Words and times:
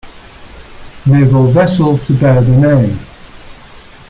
Naval 1.05 1.45
vessel 1.51 1.95
to 1.99 2.13
bear 2.15 2.41
the 2.41 2.55
name. 2.57 2.97